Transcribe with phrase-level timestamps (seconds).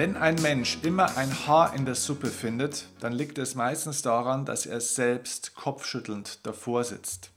[0.00, 4.46] Wenn ein Mensch immer ein Haar in der Suppe findet, dann liegt es meistens daran,
[4.46, 7.30] dass er selbst kopfschüttelnd davor sitzt.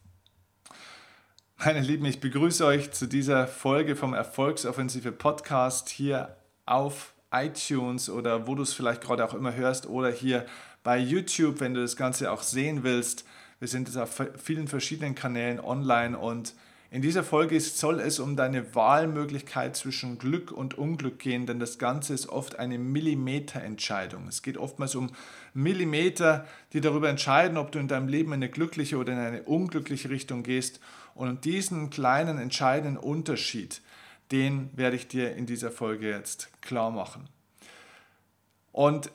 [1.58, 8.48] Meine Lieben, ich begrüße euch zu dieser Folge vom Erfolgsoffensive Podcast hier auf iTunes oder
[8.48, 10.46] wo du es vielleicht gerade auch immer hörst oder hier
[10.84, 13.26] bei YouTube, wenn du das Ganze auch sehen willst.
[13.60, 16.54] Wir sind jetzt auf vielen verschiedenen Kanälen online und
[16.94, 21.80] in dieser Folge soll es um deine Wahlmöglichkeit zwischen Glück und Unglück gehen, denn das
[21.80, 24.28] Ganze ist oft eine Millimeterentscheidung.
[24.28, 25.10] Es geht oftmals um
[25.56, 29.42] Millimeter, die darüber entscheiden, ob du in deinem Leben in eine glückliche oder in eine
[29.42, 30.80] unglückliche Richtung gehst.
[31.16, 33.82] Und diesen kleinen entscheidenden Unterschied,
[34.32, 37.28] den werde ich dir in dieser Folge jetzt klar machen.
[38.72, 39.10] Und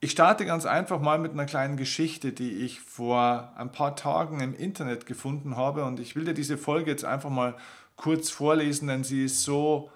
[0.00, 4.40] ich starte ganz einfach mal mit einer kleinen Geschichte, die ich vor ein paar Tagen
[4.40, 7.54] im Internet gefunden habe und ich will dir diese Folge jetzt einfach mal
[7.96, 9.90] kurz vorlesen, denn sie ist so,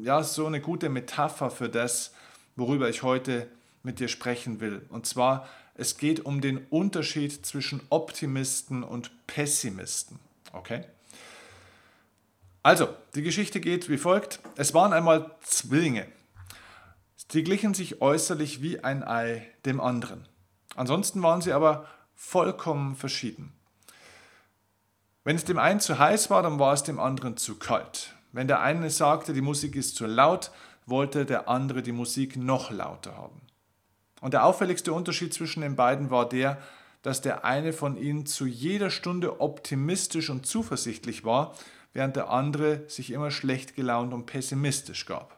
[0.00, 2.14] ja, so eine gute Metapher für das,
[2.56, 3.46] worüber ich heute
[3.82, 4.86] mit dir sprechen will.
[4.88, 10.18] Und zwar, es geht um den Unterschied zwischen Optimisten und Pessimisten.
[10.54, 10.84] Okay?
[12.62, 14.40] Also, die Geschichte geht wie folgt.
[14.56, 16.06] Es waren einmal Zwillinge.
[17.28, 20.28] Sie glichen sich äußerlich wie ein Ei dem anderen.
[20.76, 23.52] Ansonsten waren sie aber vollkommen verschieden.
[25.24, 28.14] Wenn es dem einen zu heiß war, dann war es dem anderen zu kalt.
[28.30, 30.52] Wenn der eine sagte, die Musik ist zu laut,
[30.86, 33.40] wollte der andere die Musik noch lauter haben.
[34.20, 36.58] Und der auffälligste Unterschied zwischen den beiden war der,
[37.02, 41.54] dass der eine von ihnen zu jeder Stunde optimistisch und zuversichtlich war,
[41.92, 45.35] während der andere sich immer schlecht gelaunt und pessimistisch gab.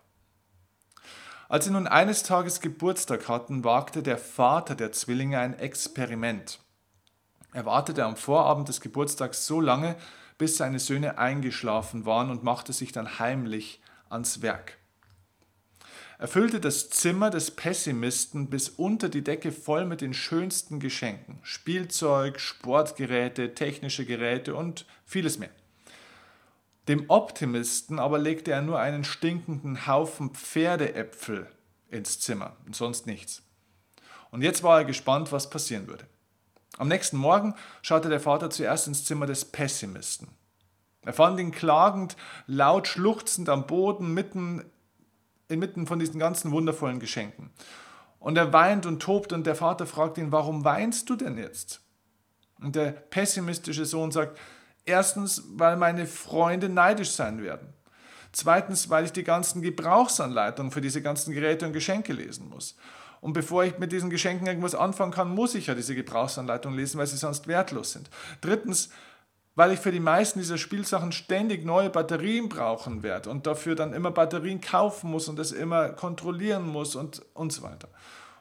[1.48, 6.60] Als sie nun eines Tages Geburtstag hatten, wagte der Vater der Zwillinge ein Experiment.
[7.54, 9.96] Er wartete am Vorabend des Geburtstags so lange,
[10.36, 14.76] bis seine Söhne eingeschlafen waren und machte sich dann heimlich ans Werk.
[16.18, 21.38] Er füllte das Zimmer des Pessimisten bis unter die Decke voll mit den schönsten Geschenken,
[21.42, 25.50] Spielzeug, Sportgeräte, technische Geräte und vieles mehr.
[26.88, 31.46] Dem Optimisten aber legte er nur einen stinkenden Haufen Pferdeäpfel
[31.90, 33.42] ins Zimmer und sonst nichts.
[34.30, 36.06] Und jetzt war er gespannt, was passieren würde.
[36.78, 40.28] Am nächsten Morgen schaute der Vater zuerst ins Zimmer des Pessimisten.
[41.02, 42.16] Er fand ihn klagend,
[42.46, 44.64] laut schluchzend am Boden, mitten,
[45.48, 47.50] inmitten von diesen ganzen wundervollen Geschenken.
[48.18, 51.80] Und er weint und tobt und der Vater fragt ihn, warum weinst du denn jetzt?
[52.60, 54.38] Und der pessimistische Sohn sagt,
[54.88, 57.74] Erstens, weil meine Freunde neidisch sein werden.
[58.32, 62.74] Zweitens, weil ich die ganzen Gebrauchsanleitungen für diese ganzen Geräte und Geschenke lesen muss.
[63.20, 66.98] Und bevor ich mit diesen Geschenken irgendwas anfangen kann, muss ich ja diese Gebrauchsanleitungen lesen,
[66.98, 68.08] weil sie sonst wertlos sind.
[68.40, 68.88] Drittens,
[69.54, 73.92] weil ich für die meisten dieser Spielsachen ständig neue Batterien brauchen werde und dafür dann
[73.92, 77.88] immer Batterien kaufen muss und das immer kontrollieren muss und, und so weiter.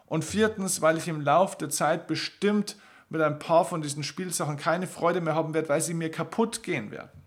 [0.06, 2.78] Und viertens, weil ich im Laufe der Zeit bestimmt
[3.09, 6.63] mit ein paar von diesen Spielsachen keine Freude mehr haben werde, weil sie mir kaputt
[6.63, 7.23] gehen werden.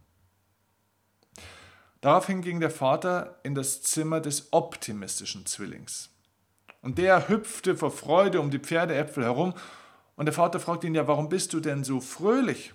[2.00, 6.10] Daraufhin ging der Vater in das Zimmer des optimistischen Zwillings.
[6.82, 9.54] Und der hüpfte vor Freude um die Pferdeäpfel herum.
[10.16, 12.72] Und der Vater fragte ihn, ja, warum bist du denn so fröhlich?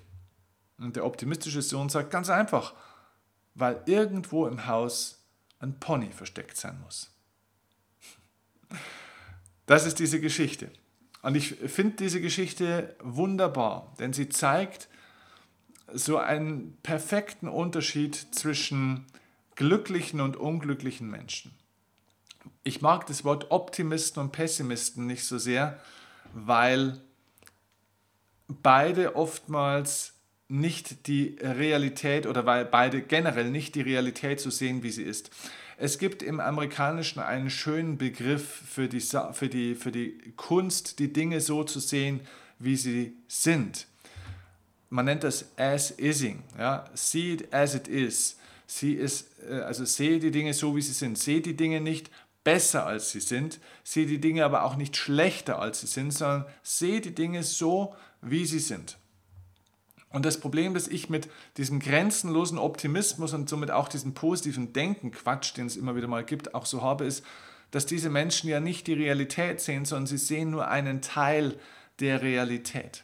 [0.77, 2.73] Und der optimistische Sohn sagt ganz einfach,
[3.55, 5.23] weil irgendwo im Haus
[5.59, 7.11] ein Pony versteckt sein muss.
[9.65, 10.69] Das ist diese Geschichte.
[11.25, 14.89] Und ich finde diese Geschichte wunderbar, denn sie zeigt
[15.91, 19.07] so einen perfekten Unterschied zwischen
[19.55, 21.51] glücklichen und unglücklichen Menschen.
[22.63, 25.81] Ich mag das Wort Optimisten und Pessimisten nicht so sehr,
[26.35, 27.01] weil
[28.47, 30.13] beide oftmals
[30.47, 35.31] nicht die Realität oder weil beide generell nicht die Realität so sehen, wie sie ist.
[35.77, 41.11] Es gibt im Amerikanischen einen schönen Begriff für die, für die, für die Kunst, die
[41.11, 42.21] Dinge so zu sehen,
[42.59, 43.87] wie sie sind.
[44.89, 46.43] Man nennt das as-ising.
[46.57, 46.85] Ja?
[46.93, 48.37] See it as it is.
[48.67, 51.17] Sie ist, äh, also sehe die Dinge so, wie sie sind.
[51.17, 52.09] Sehe die Dinge nicht
[52.43, 53.59] besser, als sie sind.
[53.83, 57.93] Sehe die Dinge aber auch nicht schlechter, als sie sind, sondern sehe die Dinge so,
[58.21, 58.97] wie sie sind.
[60.15, 61.27] Und das Problem, das ich mit
[61.57, 66.23] diesem grenzenlosen Optimismus und somit auch diesem positiven Denken, Quatsch, den es immer wieder mal
[66.23, 67.25] gibt, auch so habe, ist,
[67.71, 71.59] dass diese Menschen ja nicht die Realität sehen, sondern sie sehen nur einen Teil
[71.99, 73.03] der Realität.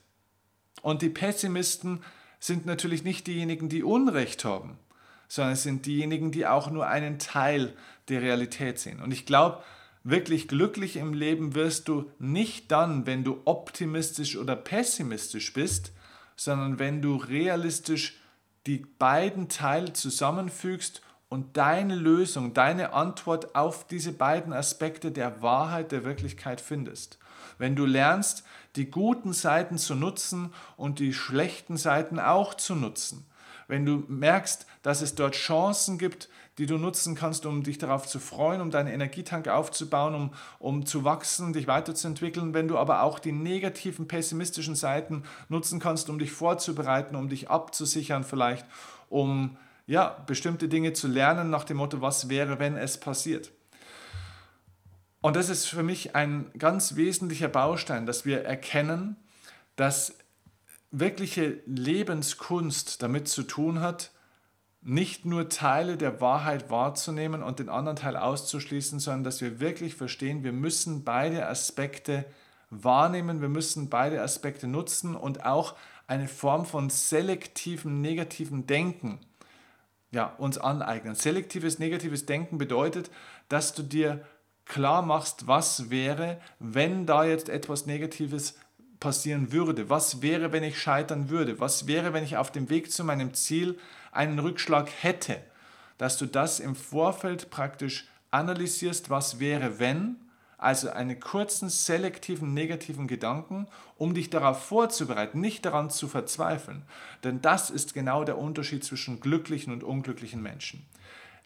[0.84, 2.02] Und die Pessimisten
[2.40, 4.80] sind natürlich nicht diejenigen, die Unrecht haben,
[5.28, 7.74] sondern es sind diejenigen, die auch nur einen Teil
[8.08, 9.02] der Realität sehen.
[9.02, 9.62] Und ich glaube,
[10.06, 15.92] wirklich glücklich im Leben wirst du nicht dann, wenn du optimistisch oder pessimistisch bist,
[16.44, 18.20] sondern wenn du realistisch
[18.66, 25.92] die beiden Teile zusammenfügst und deine Lösung, deine Antwort auf diese beiden Aspekte der Wahrheit,
[25.92, 27.20] der Wirklichkeit findest.
[27.60, 28.44] Wenn du lernst,
[28.76, 33.28] die guten Seiten zu nutzen und die schlechten Seiten auch zu nutzen.
[33.68, 36.28] Wenn du merkst, dass es dort Chancen gibt,
[36.58, 40.86] die du nutzen kannst, um dich darauf zu freuen, um deinen Energietank aufzubauen, um, um
[40.86, 42.54] zu wachsen, dich weiterzuentwickeln.
[42.54, 47.50] Wenn du aber auch die negativen, pessimistischen Seiten nutzen kannst, um dich vorzubereiten, um dich
[47.50, 48.66] abzusichern vielleicht,
[49.10, 49.58] um
[49.88, 53.52] ja, bestimmte Dinge zu lernen nach dem Motto, was wäre, wenn es passiert.
[55.22, 59.16] Und das ist für mich ein ganz wesentlicher Baustein, dass wir erkennen,
[59.76, 60.16] dass
[60.92, 64.12] wirkliche Lebenskunst damit zu tun hat,
[64.82, 69.96] nicht nur Teile der Wahrheit wahrzunehmen und den anderen Teil auszuschließen, sondern dass wir wirklich
[69.96, 72.26] verstehen, wir müssen beide Aspekte
[72.72, 75.76] wahrnehmen, wir müssen beide Aspekte nutzen und auch
[76.08, 79.20] eine Form von selektivem negativen Denken
[80.12, 81.16] ja, uns aneignen.
[81.16, 83.12] Selektives negatives Denken bedeutet,
[83.50, 84.26] dass du dir
[84.66, 88.58] klar machst, was wäre, wenn da jetzt etwas Negatives
[89.00, 89.90] passieren würde.
[89.90, 91.60] Was wäre, wenn ich scheitern würde?
[91.60, 93.78] Was wäre, wenn ich auf dem Weg zu meinem Ziel
[94.12, 95.38] einen Rückschlag hätte?
[95.98, 100.18] Dass du das im Vorfeld praktisch analysierst, was wäre, wenn
[100.62, 103.68] also einen kurzen, selektiven, negativen Gedanken,
[103.98, 106.84] um dich darauf vorzubereiten, nicht daran zu verzweifeln.
[107.24, 110.86] Denn das ist genau der Unterschied zwischen glücklichen und unglücklichen Menschen.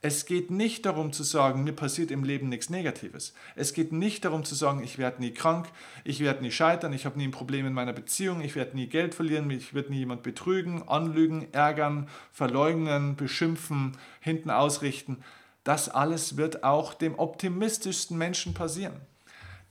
[0.07, 3.33] Es geht nicht darum zu sagen, mir passiert im Leben nichts Negatives.
[3.55, 5.67] Es geht nicht darum zu sagen, ich werde nie krank,
[6.03, 8.85] ich werde nie scheitern, ich habe nie ein Problem in meiner Beziehung, ich werde nie
[8.85, 15.23] Geld verlieren, ich werde nie jemand betrügen, anlügen, ärgern, verleugnen, beschimpfen, hinten ausrichten.
[15.63, 19.01] Das alles wird auch dem optimistischsten Menschen passieren.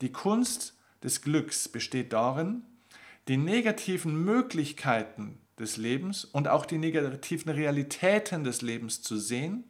[0.00, 2.62] Die Kunst des Glücks besteht darin,
[3.28, 9.62] die negativen Möglichkeiten des Lebens und auch die negativen Realitäten des Lebens zu sehen,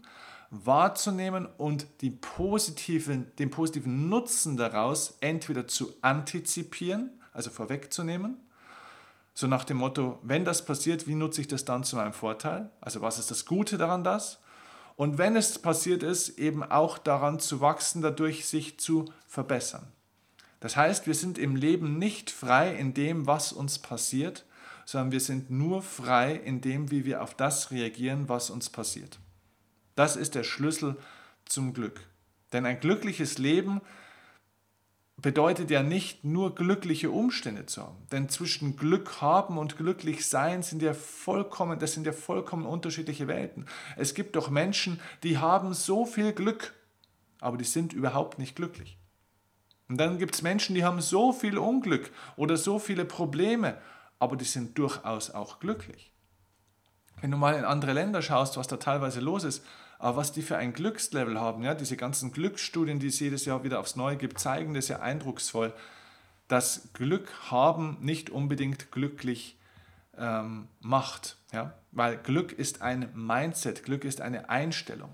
[0.51, 1.87] wahrzunehmen und
[2.21, 8.37] positiven, den positiven Nutzen daraus entweder zu antizipieren, also vorwegzunehmen,
[9.35, 12.71] so nach dem Motto, wenn das passiert, wie nutze ich das dann zu meinem Vorteil?
[12.81, 14.39] Also was ist das Gute daran das?
[14.97, 19.89] Und wenn es passiert ist, eben auch daran zu wachsen, dadurch sich zu verbessern.
[20.61, 24.47] Das heißt, wir sind im Leben nicht frei in dem, was uns passiert,
[24.87, 29.19] sondern wir sind nur frei in dem, wie wir auf das reagieren, was uns passiert.
[29.95, 30.97] Das ist der Schlüssel
[31.45, 32.01] zum Glück.
[32.53, 33.81] Denn ein glückliches Leben
[35.17, 38.07] bedeutet ja nicht nur glückliche Umstände zu haben.
[38.11, 43.29] Denn zwischen Glück haben und glücklich sein sind ja vollkommen, das sind ja vollkommen unterschiedliche
[43.29, 43.67] Welten.
[43.97, 46.75] Es gibt doch Menschen, die haben so viel Glück,
[47.41, 48.99] aber die sind überhaupt nicht glücklich.
[49.89, 53.79] Und dann gibt es Menschen, die haben so viel Unglück oder so viele Probleme,
[54.19, 56.11] aber die sind durchaus auch glücklich.
[57.21, 59.65] Wenn du mal in andere Länder schaust, was da teilweise los ist,
[60.05, 63.65] aber was die für ein Glückslevel haben, ja, diese ganzen Glücksstudien, die es jedes Jahr
[63.65, 65.73] wieder aufs Neue gibt, zeigen das ja eindrucksvoll,
[66.47, 69.57] dass Glück haben nicht unbedingt glücklich
[70.19, 71.39] ähm, macht.
[71.55, 71.73] Ja?
[71.91, 75.09] Weil Glück ist ein Mindset, Glück ist eine Einstellung.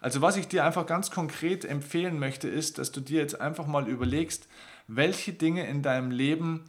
[0.00, 3.68] Also was ich dir einfach ganz konkret empfehlen möchte, ist, dass du dir jetzt einfach
[3.68, 4.48] mal überlegst,
[4.88, 6.64] welche Dinge in deinem Leben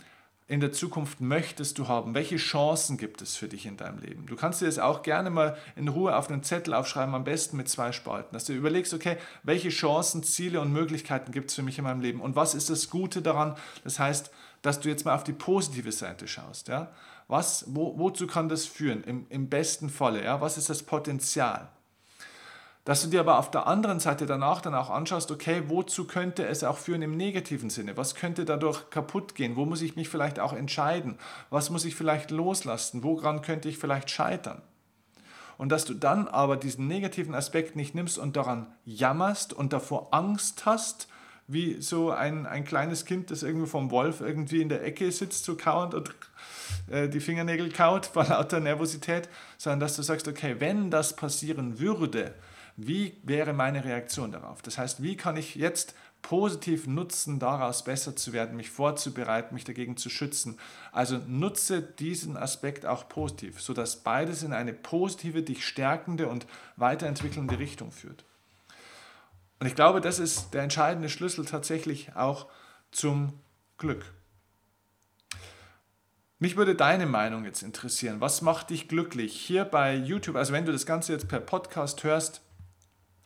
[0.49, 2.15] in der Zukunft möchtest du haben?
[2.15, 4.25] Welche Chancen gibt es für dich in deinem Leben?
[4.25, 7.55] Du kannst dir das auch gerne mal in Ruhe auf einen Zettel aufschreiben, am besten
[7.55, 11.61] mit zwei Spalten, dass du überlegst, okay, welche Chancen, Ziele und Möglichkeiten gibt es für
[11.61, 13.55] mich in meinem Leben und was ist das Gute daran?
[13.83, 14.31] Das heißt,
[14.63, 16.67] dass du jetzt mal auf die positive Seite schaust.
[16.67, 16.91] Ja?
[17.27, 20.23] Was, wo, wozu kann das führen im, im besten Falle?
[20.23, 20.41] Ja?
[20.41, 21.69] Was ist das Potenzial?
[22.85, 26.45] Dass du dir aber auf der anderen Seite danach dann auch anschaust, okay, wozu könnte
[26.45, 27.97] es auch führen im negativen Sinne?
[27.97, 29.55] Was könnte dadurch kaputt gehen?
[29.55, 31.17] Wo muss ich mich vielleicht auch entscheiden?
[31.49, 33.03] Was muss ich vielleicht loslassen?
[33.03, 34.61] Woran könnte ich vielleicht scheitern?
[35.57, 40.07] Und dass du dann aber diesen negativen Aspekt nicht nimmst und daran jammerst und davor
[40.11, 41.09] Angst hast,
[41.47, 45.43] wie so ein, ein kleines Kind, das irgendwie vom Wolf irgendwie in der Ecke sitzt,
[45.43, 46.15] so kauend und
[46.89, 51.79] äh, die Fingernägel kaut vor lauter Nervosität, sondern dass du sagst, okay, wenn das passieren
[51.79, 52.35] würde,
[52.81, 54.61] wie wäre meine Reaktion darauf?
[54.61, 59.65] Das heißt, wie kann ich jetzt positiv nutzen, daraus besser zu werden, mich vorzubereiten, mich
[59.65, 60.57] dagegen zu schützen?
[60.93, 66.45] Also nutze diesen Aspekt auch positiv, sodass beides in eine positive, dich stärkende und
[66.77, 68.23] weiterentwickelnde Richtung führt.
[69.59, 72.47] Und ich glaube, das ist der entscheidende Schlüssel tatsächlich auch
[72.91, 73.33] zum
[73.77, 74.05] Glück.
[76.41, 78.21] Mich würde deine Meinung jetzt interessieren.
[78.21, 79.35] Was macht dich glücklich?
[79.35, 82.41] Hier bei YouTube, also wenn du das Ganze jetzt per Podcast hörst,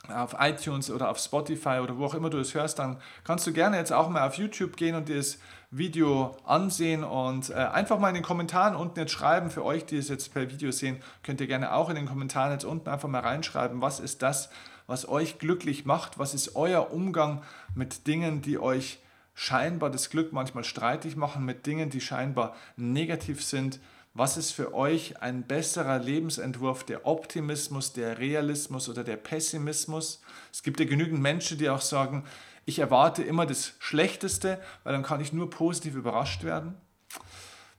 [0.10, 3.54] auf iTunes oder auf Spotify oder wo auch immer du es hörst, dann kannst du
[3.54, 5.40] gerne jetzt auch mal auf YouTube gehen und dir das
[5.72, 9.50] Video ansehen und äh, einfach mal in den Kommentaren unten jetzt schreiben.
[9.50, 12.52] Für euch, die es jetzt per Video sehen, könnt ihr gerne auch in den Kommentaren
[12.52, 14.50] jetzt unten einfach mal reinschreiben, was ist das,
[14.88, 17.42] was euch glücklich macht, was ist euer Umgang
[17.74, 19.00] mit Dingen, die euch
[19.34, 23.80] scheinbar das Glück manchmal streitig machen, mit Dingen, die scheinbar negativ sind.
[24.16, 30.22] Was ist für euch ein besserer Lebensentwurf, der Optimismus, der Realismus oder der Pessimismus?
[30.52, 32.24] Es gibt ja genügend Menschen, die auch sagen,
[32.66, 36.76] ich erwarte immer das Schlechteste, weil dann kann ich nur positiv überrascht werden.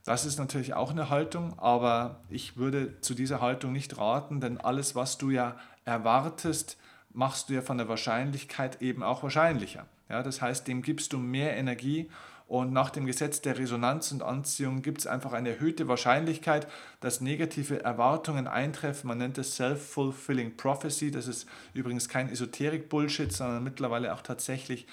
[0.02, 4.58] Das ist natürlich auch eine Haltung, aber ich würde zu dieser Haltung nicht raten, denn
[4.58, 6.76] alles, was du ja erwartest,
[7.12, 9.86] machst du ja von der Wahrscheinlichkeit eben auch wahrscheinlicher.
[10.08, 12.10] Ja, das heißt, dem gibst du mehr Energie
[12.46, 16.66] und nach dem Gesetz der Resonanz und Anziehung gibt es einfach eine erhöhte Wahrscheinlichkeit,
[17.00, 19.08] dass negative Erwartungen eintreffen.
[19.08, 21.10] Man nennt es Self-Fulfilling Prophecy.
[21.10, 24.86] Das ist übrigens kein Esoterik-Bullshit, sondern mittlerweile auch tatsächlich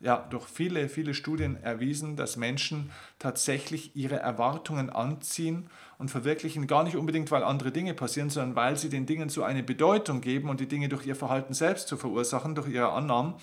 [0.00, 6.84] ja, durch viele, viele Studien erwiesen, dass Menschen tatsächlich ihre Erwartungen anziehen und verwirklichen, gar
[6.84, 10.50] nicht unbedingt, weil andere Dinge passieren, sondern weil sie den Dingen so eine Bedeutung geben
[10.50, 13.34] und die Dinge durch ihr Verhalten selbst zu verursachen, durch ihre Annahmen,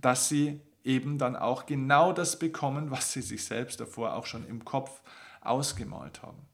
[0.00, 4.48] dass sie eben dann auch genau das bekommen, was sie sich selbst davor auch schon
[4.48, 5.02] im Kopf
[5.42, 6.46] ausgemalt haben.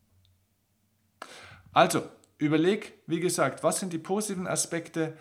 [1.72, 2.02] Also,
[2.38, 5.16] überleg, wie gesagt, was sind die positiven Aspekte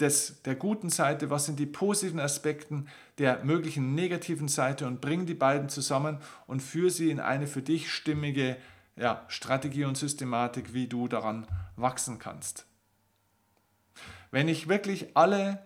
[0.00, 2.84] des, der guten Seite, was sind die positiven Aspekte
[3.16, 7.62] der möglichen negativen Seite und bring die beiden zusammen und führe sie in eine für
[7.62, 8.56] dich stimmige
[8.96, 11.46] ja, Strategie und Systematik, wie du daran
[11.76, 12.66] wachsen kannst.
[14.30, 15.64] Wenn ich wirklich alle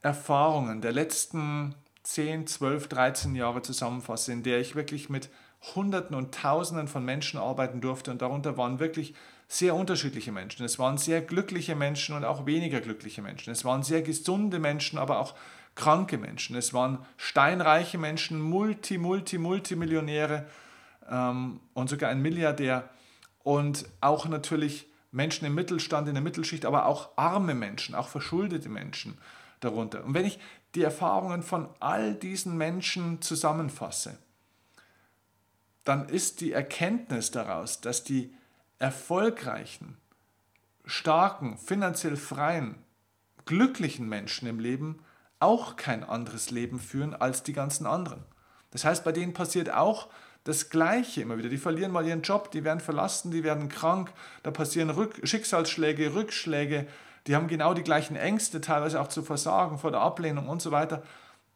[0.00, 5.28] Erfahrungen der letzten 10, 12, 13 Jahre zusammenfasse, in der ich wirklich mit
[5.74, 9.14] Hunderten und Tausenden von Menschen arbeiten durfte und darunter waren wirklich
[9.46, 10.64] sehr unterschiedliche Menschen.
[10.64, 13.50] Es waren sehr glückliche Menschen und auch weniger glückliche Menschen.
[13.50, 15.34] Es waren sehr gesunde Menschen, aber auch
[15.74, 16.56] kranke Menschen.
[16.56, 20.46] Es waren steinreiche Menschen, Multi, Multi, Multimillionäre
[21.10, 22.88] ähm, und sogar ein Milliardär
[23.42, 28.68] und auch natürlich Menschen im Mittelstand, in der Mittelschicht, aber auch arme Menschen, auch verschuldete
[28.68, 29.18] Menschen
[29.60, 30.04] darunter.
[30.04, 30.38] Und wenn ich
[30.74, 34.18] die Erfahrungen von all diesen Menschen zusammenfasse,
[35.84, 38.34] dann ist die Erkenntnis daraus, dass die
[38.78, 39.96] erfolgreichen,
[40.84, 42.76] starken, finanziell freien,
[43.44, 45.00] glücklichen Menschen im Leben
[45.38, 48.22] auch kein anderes Leben führen als die ganzen anderen.
[48.70, 50.08] Das heißt, bei denen passiert auch
[50.44, 51.48] das Gleiche immer wieder.
[51.48, 54.12] Die verlieren mal ihren Job, die werden verlassen, die werden krank,
[54.42, 56.86] da passieren Rück Schicksalsschläge, Rückschläge,
[57.26, 60.70] die haben genau die gleichen Ängste, teilweise auch zu versagen vor der Ablehnung und so
[60.70, 61.02] weiter.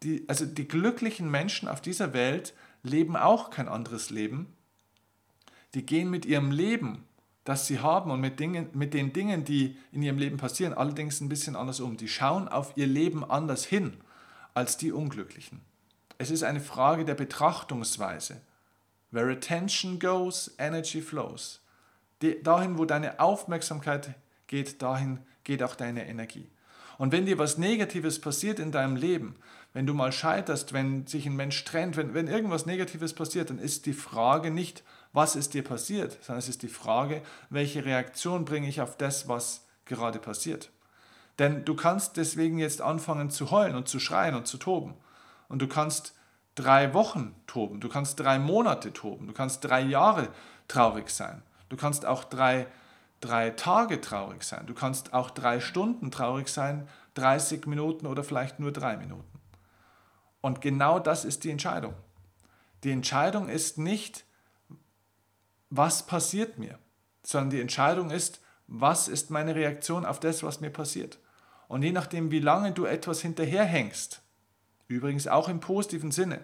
[0.03, 4.53] Die, also die glücklichen Menschen auf dieser Welt leben auch kein anderes Leben.
[5.75, 7.05] Die gehen mit ihrem Leben,
[7.45, 11.21] das sie haben und mit, Dingen, mit den Dingen, die in ihrem Leben passieren, allerdings
[11.21, 11.97] ein bisschen anders um.
[11.97, 13.95] Die schauen auf ihr Leben anders hin
[14.53, 15.61] als die Unglücklichen.
[16.19, 18.41] Es ist eine Frage der Betrachtungsweise.
[19.11, 21.61] Where attention goes, energy flows.
[22.43, 24.15] dahin, wo deine Aufmerksamkeit
[24.47, 26.51] geht, dahin geht auch deine Energie.
[26.99, 29.37] Und wenn dir was Negatives passiert in deinem Leben,
[29.73, 33.59] wenn du mal scheiterst, wenn sich ein Mensch trennt, wenn, wenn irgendwas Negatives passiert, dann
[33.59, 38.45] ist die Frage nicht, was ist dir passiert, sondern es ist die Frage, welche Reaktion
[38.45, 40.71] bringe ich auf das, was gerade passiert.
[41.39, 44.95] Denn du kannst deswegen jetzt anfangen zu heulen und zu schreien und zu toben.
[45.49, 46.15] Und du kannst
[46.55, 50.29] drei Wochen toben, du kannst drei Monate toben, du kannst drei Jahre
[50.69, 51.43] traurig sein.
[51.69, 52.67] Du kannst auch drei
[53.25, 54.67] drei Tage traurig sein.
[54.67, 59.41] Du kannst auch drei Stunden traurig sein, 30 Minuten oder vielleicht nur drei Minuten.
[60.41, 61.95] Und genau das ist die Entscheidung.
[62.83, 64.25] Die Entscheidung ist nicht,
[65.71, 66.79] was passiert mir,
[67.23, 71.19] sondern die Entscheidung ist, was ist meine Reaktion auf das, was mir passiert.
[71.67, 74.21] Und je nachdem, wie lange du etwas hinterherhängst,
[74.87, 76.41] übrigens auch im positiven Sinne,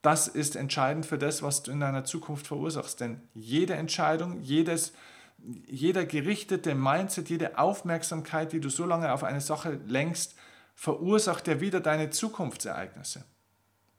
[0.00, 3.00] das ist entscheidend für das, was du in deiner Zukunft verursachst.
[3.00, 4.92] Denn jede Entscheidung, jedes,
[5.38, 10.34] jeder gerichtete Mindset, jede Aufmerksamkeit, die du so lange auf eine Sache lenkst,
[10.74, 13.24] verursacht ja wieder deine Zukunftsereignisse.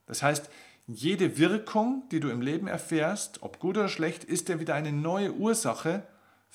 [0.05, 0.49] Das heißt,
[0.87, 4.91] jede Wirkung, die du im Leben erfährst, ob gut oder schlecht, ist ja wieder eine
[4.91, 6.03] neue Ursache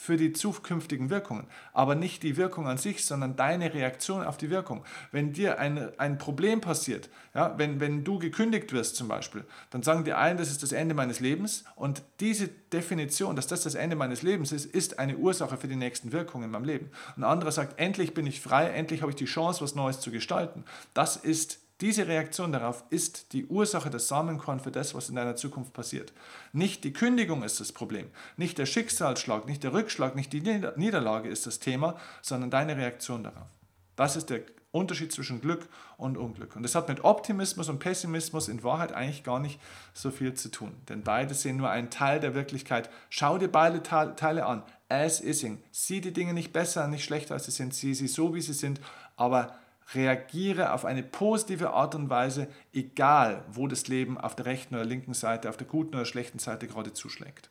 [0.03, 1.47] für die zukünftigen Wirkungen.
[1.73, 4.85] Aber nicht die Wirkung an sich, sondern deine Reaktion auf die Wirkung.
[5.13, 9.85] Wenn dir ein, ein Problem passiert, ja, wenn, wenn du gekündigt wirst zum Beispiel, dann
[9.85, 11.63] sagen die einen, das ist das Ende meines Lebens.
[11.77, 15.77] Und diese Definition, dass das das Ende meines Lebens ist, ist eine Ursache für die
[15.77, 16.91] nächsten Wirkungen in meinem Leben.
[17.17, 20.11] Ein anderer sagt, endlich bin ich frei, endlich habe ich die Chance, was Neues zu
[20.11, 20.65] gestalten.
[20.95, 25.37] Das ist diese Reaktion darauf ist die Ursache des Samenkorn für das, was in deiner
[25.37, 26.13] Zukunft passiert.
[26.53, 31.29] Nicht die Kündigung ist das Problem, nicht der Schicksalsschlag, nicht der Rückschlag, nicht die Niederlage
[31.29, 33.49] ist das Thema, sondern deine Reaktion darauf.
[33.97, 36.57] Das ist der Unterschied zwischen Glück und Unglück.
[36.57, 39.61] Und das hat mit Optimismus und Pessimismus in Wahrheit eigentlich gar nicht
[39.93, 40.73] so viel zu tun.
[40.89, 42.89] Denn beide sehen nur einen Teil der Wirklichkeit.
[43.11, 44.63] Schau dir beide Teile an.
[44.89, 45.63] As ising.
[45.73, 47.75] Sieh die Dinge nicht besser, nicht schlechter als sie sind.
[47.75, 48.81] Sieh sie so, wie sie sind.
[49.17, 49.59] Aber
[49.95, 54.85] reagiere auf eine positive Art und Weise, egal wo das Leben auf der rechten oder
[54.85, 57.51] linken Seite, auf der guten oder schlechten Seite gerade zuschlägt.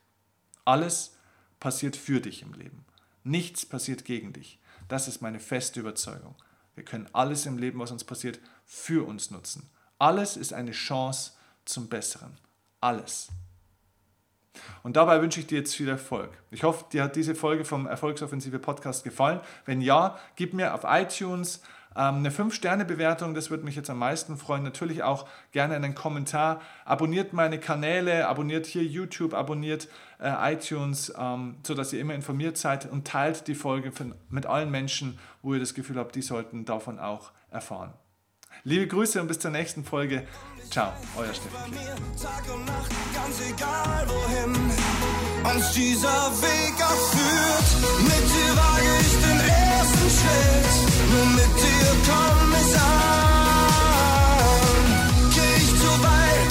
[0.64, 1.16] Alles
[1.60, 2.84] passiert für dich im Leben.
[3.24, 4.58] Nichts passiert gegen dich.
[4.88, 6.34] Das ist meine feste Überzeugung.
[6.74, 9.70] Wir können alles im Leben, was uns passiert, für uns nutzen.
[9.98, 11.32] Alles ist eine Chance
[11.64, 12.36] zum Besseren.
[12.80, 13.28] Alles.
[14.82, 16.30] Und dabei wünsche ich dir jetzt viel Erfolg.
[16.50, 19.40] Ich hoffe, dir hat diese Folge vom Erfolgsoffensive Podcast gefallen.
[19.64, 21.62] Wenn ja, gib mir auf iTunes
[21.98, 24.62] eine 5-Sterne-Bewertung, das würde mich jetzt am meisten freuen.
[24.62, 26.60] Natürlich auch gerne einen Kommentar.
[26.84, 32.90] Abonniert meine Kanäle, abonniert hier YouTube, abonniert äh, iTunes, ähm, sodass ihr immer informiert seid
[32.90, 33.92] und teilt die Folge
[34.28, 37.92] mit allen Menschen, wo ihr das Gefühl habt, die sollten davon auch erfahren.
[38.64, 40.26] Liebe Grüße und bis zur nächsten Folge.
[40.70, 41.50] Ciao, euer Steffen.
[42.22, 45.02] Tag und Nacht, ganz egal wohin
[45.44, 47.14] uns dieser Weg auch.
[48.02, 50.91] Mit dir wage ich den ersten Schritt.
[51.12, 52.41] We'll meet you come.